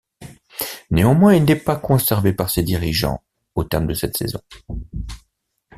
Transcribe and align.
Néanmoins, 0.89 1.35
il 1.35 1.45
n'est 1.45 1.55
pas 1.55 1.75
conservé 1.75 2.33
par 2.33 2.49
ses 2.49 2.63
dirigeants 2.63 3.21
au 3.53 3.63
terme 3.63 3.85
de 3.85 3.93
cette 3.93 4.17
saison. 4.17 4.41